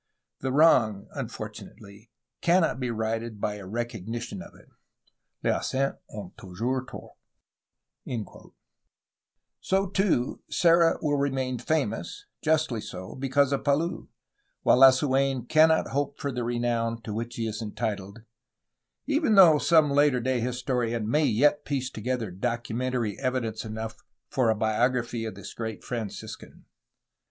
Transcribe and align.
The 0.41 0.51
wrong, 0.51 1.05
unfortunately, 1.13 2.09
cannot 2.41 2.79
be 2.79 2.89
righted 2.89 3.39
by 3.39 3.57
a 3.57 3.67
recognition 3.67 4.41
of 4.41 4.55
it... 4.55 4.67
Les 5.43 5.51
absents 5.51 5.99
ont 6.09 6.35
toujour 6.39 6.81
s 6.87 6.89
tort 6.89 7.11
J 8.07 8.17
^ 8.17 8.53
So 9.59 9.85
too 9.85 10.41
Serra 10.49 10.97
will 11.03 11.17
remain 11.17 11.59
famous 11.59 12.25
(justly 12.41 12.81
so) 12.81 13.13
because 13.13 13.51
of 13.53 13.63
Palou, 13.63 14.09
while 14.63 14.79
Lasu^n 14.79 15.47
cannot 15.47 15.89
hope 15.89 16.17
for 16.17 16.31
the 16.31 16.43
renown 16.43 16.99
to 17.03 17.13
which 17.13 17.35
he 17.35 17.45
is 17.45 17.61
en 17.61 17.75
titled, 17.75 18.23
even 19.05 19.35
though 19.35 19.59
some 19.59 19.91
later 19.91 20.19
day 20.19 20.39
historian 20.39 21.07
may 21.07 21.25
yet 21.25 21.63
piece 21.63 21.91
together 21.91 22.31
documentary 22.31 23.19
evidence 23.19 23.63
enough 23.63 23.97
for 24.31 24.49
a 24.49 24.55
biography 24.55 25.25
of 25.25 25.35
this 25.35 25.53
great 25.53 25.83
Franciscan. 25.83 26.65